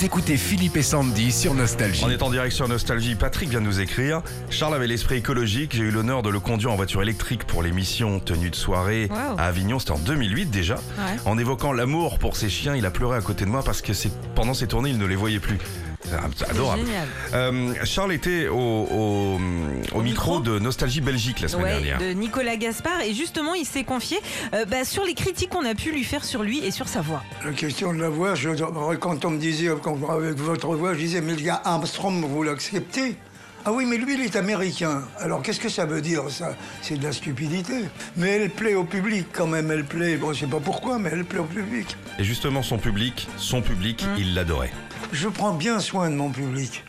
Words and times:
Vous 0.00 0.06
écoutez 0.06 0.38
Philippe 0.38 0.78
et 0.78 0.82
Sandy 0.82 1.30
sur 1.30 1.52
Nostalgie. 1.52 2.02
On 2.02 2.08
est 2.08 2.22
en 2.22 2.30
direct 2.30 2.54
sur 2.54 2.66
Nostalgie. 2.66 3.16
Patrick 3.16 3.50
vient 3.50 3.60
de 3.60 3.66
nous 3.66 3.80
écrire. 3.80 4.22
Charles 4.48 4.74
avait 4.74 4.86
l'esprit 4.86 5.16
écologique. 5.16 5.76
J'ai 5.76 5.82
eu 5.82 5.90
l'honneur 5.90 6.22
de 6.22 6.30
le 6.30 6.40
conduire 6.40 6.72
en 6.72 6.76
voiture 6.76 7.02
électrique 7.02 7.44
pour 7.44 7.62
l'émission 7.62 8.18
Tenue 8.18 8.48
de 8.48 8.56
soirée 8.56 9.08
Wow. 9.10 9.36
à 9.36 9.42
Avignon. 9.42 9.78
C'était 9.78 9.90
en 9.90 9.98
2008 9.98 10.46
déjà. 10.46 10.76
Ouais. 10.76 11.20
En 11.26 11.36
évoquant 11.36 11.74
l'amour 11.74 12.18
pour 12.18 12.34
ses 12.34 12.48
chiens, 12.48 12.74
il 12.74 12.86
a 12.86 12.90
pleuré 12.90 13.18
à 13.18 13.20
côté 13.20 13.44
de 13.44 13.50
moi 13.50 13.62
parce 13.62 13.82
que 13.82 13.92
pendant 14.34 14.54
ses 14.54 14.66
tournées, 14.68 14.88
il 14.88 14.96
ne 14.96 15.04
les 15.04 15.16
voyait 15.16 15.38
plus. 15.38 15.58
C'est 16.04 16.48
adorable. 16.50 16.82
génial. 16.86 17.08
Euh, 17.34 17.74
Charles 17.84 18.12
était 18.12 18.48
au, 18.48 18.54
au- 18.56 19.34
au 19.36 19.38
micro 19.38 20.02
micro 20.02 20.40
de 20.40 20.58
Nostalgie 20.58 21.00
Belgique 21.00 21.40
la 21.40 21.48
semaine 21.48 21.64
Ouais, 21.64 21.70
dernière. 21.72 21.98
de 21.98 22.12
Nicolas 22.18 22.56
Gaspard 22.56 23.02
et 23.02 23.12
justement 23.14 23.54
il 23.54 23.64
s'est 23.66 23.84
confié 23.84 24.18
euh, 24.54 24.64
bah, 24.64 24.84
sur 24.84 25.04
les 25.04 25.14
critiques 25.14 25.50
qu'on 25.50 25.64
a 25.64 25.74
pu 25.74 25.92
lui 25.92 26.04
faire 26.04 26.24
sur 26.24 26.42
lui 26.42 26.64
et 26.64 26.70
sur 26.70 26.88
sa 26.88 27.00
voix. 27.00 27.22
La 27.44 27.52
question 27.52 27.92
de 27.92 28.00
la 28.00 28.08
voix, 28.08 28.34
je, 28.34 28.48
quand 28.96 29.24
on 29.24 29.30
me 29.30 29.38
disait, 29.38 29.68
quand- 29.82 29.98
avec 30.10 30.36
votre 30.36 30.74
voix, 30.74 30.94
je 30.94 30.98
disais, 31.00 31.20
mais 31.20 31.34
le 31.34 31.42
gars 31.42 31.60
Armstrong, 31.64 32.24
vous 32.24 32.42
l'acceptez? 32.42 33.16
Ah 33.64 33.72
oui, 33.72 33.84
mais 33.84 33.98
lui, 33.98 34.14
il 34.14 34.20
est 34.22 34.36
américain. 34.36 35.02
Alors 35.18 35.42
qu'est-ce 35.42 35.60
que 35.60 35.68
ça 35.68 35.84
veut 35.84 36.00
dire, 36.00 36.30
ça? 36.30 36.56
C'est 36.80 36.96
de 36.96 37.04
la 37.04 37.12
stupidité. 37.12 37.74
Mais 38.16 38.30
elle 38.30 38.50
plaît 38.50 38.74
au 38.74 38.84
public 38.84 39.26
quand 39.32 39.46
même, 39.46 39.70
elle 39.70 39.84
plaît. 39.84 40.16
Bon, 40.16 40.32
je 40.32 40.40
sais 40.40 40.46
pas 40.46 40.60
pourquoi, 40.60 40.98
mais 40.98 41.10
elle 41.12 41.24
plaît 41.24 41.40
au 41.40 41.44
public. 41.44 41.96
Et 42.18 42.24
justement, 42.24 42.62
son 42.62 42.78
public, 42.78 43.28
son 43.36 43.60
public, 43.60 44.02
Mmh. 44.04 44.18
il 44.18 44.34
l'adorait. 44.34 44.72
Je 45.12 45.28
prends 45.28 45.52
bien 45.52 45.78
soin 45.78 46.08
de 46.08 46.14
mon 46.14 46.30
public. 46.30 46.84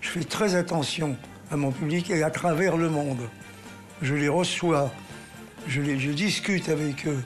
Je 0.00 0.08
fais 0.08 0.24
très 0.24 0.54
attention 0.54 1.16
à 1.50 1.56
mon 1.56 1.72
public 1.72 2.08
et 2.10 2.22
à 2.22 2.30
travers 2.30 2.76
le 2.78 2.88
monde. 2.88 3.20
Je 4.00 4.14
les 4.14 4.28
reçois, 4.28 4.90
je, 5.68 5.82
les, 5.82 5.98
je 5.98 6.10
discute 6.10 6.68
avec 6.70 7.06
eux. 7.06 7.22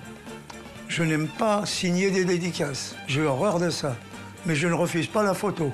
Je 0.88 1.02
n'aime 1.05 1.29
pas 1.29 1.66
signer 1.66 2.10
des 2.10 2.24
dédicaces. 2.24 2.96
J'ai 3.07 3.23
horreur 3.23 3.60
de 3.60 3.71
ça. 3.71 3.96
Mais 4.46 4.57
je 4.57 4.66
ne 4.66 4.74
refuse 4.74 5.07
pas 5.07 5.23
la 5.23 5.35
photo. 5.35 5.73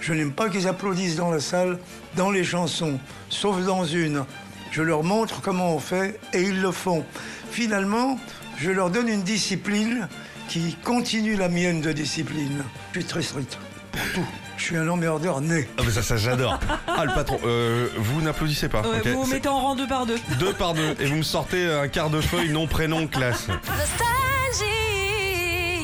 Je 0.00 0.12
n'aime 0.12 0.32
pas 0.32 0.48
qu'ils 0.48 0.68
applaudissent 0.68 1.16
dans 1.16 1.30
la 1.30 1.40
salle, 1.40 1.78
dans 2.16 2.30
les 2.30 2.44
chansons, 2.44 2.98
sauf 3.28 3.64
dans 3.64 3.84
une. 3.84 4.24
Je 4.70 4.82
leur 4.82 5.02
montre 5.02 5.40
comment 5.42 5.74
on 5.74 5.78
fait 5.78 6.18
et 6.32 6.42
ils 6.42 6.60
le 6.60 6.72
font. 6.72 7.04
Finalement, 7.50 8.18
je 8.58 8.70
leur 8.70 8.90
donne 8.90 9.08
une 9.08 9.22
discipline 9.22 10.08
qui 10.48 10.76
continue 10.82 11.36
la 11.36 11.48
mienne 11.48 11.80
de 11.80 11.92
discipline. 11.92 12.62
Je 12.92 13.00
suis 13.00 13.08
très 13.08 13.22
strict 13.22 13.58
pour 13.92 14.00
tout. 14.14 14.26
Je 14.56 14.64
suis 14.64 14.76
un 14.76 14.86
emmerdeur 14.88 15.40
né. 15.40 15.68
Ah, 15.76 15.82
mais 15.84 15.90
ça, 15.90 16.02
ça 16.02 16.16
j'adore. 16.16 16.58
Ah, 16.94 17.04
le 17.06 17.14
patron, 17.14 17.40
euh, 17.44 17.88
vous 17.96 18.20
n'applaudissez 18.20 18.68
pas. 18.68 18.82
Ouais, 18.82 19.00
vous 19.12 19.24
vous 19.24 19.30
mettez 19.30 19.48
en 19.48 19.58
rang 19.58 19.74
deux 19.74 19.88
par 19.88 20.06
deux. 20.06 20.18
Deux 20.38 20.52
par 20.52 20.74
deux. 20.74 20.94
Et 21.00 21.06
vous 21.06 21.16
me 21.16 21.22
sortez 21.22 21.66
un 21.66 21.88
quart 21.88 22.10
de 22.10 22.20
feuille, 22.20 22.50
nom, 22.50 22.66
prénom, 22.66 23.06
classe. 23.06 23.48